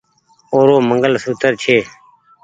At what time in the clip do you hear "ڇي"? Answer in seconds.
1.63-1.77